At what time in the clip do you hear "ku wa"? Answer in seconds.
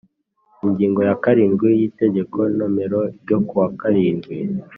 3.47-3.67